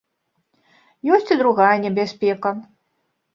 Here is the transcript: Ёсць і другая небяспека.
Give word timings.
Ёсць 1.17 1.29
і 1.35 1.37
другая 1.41 1.75
небяспека. 1.85 2.55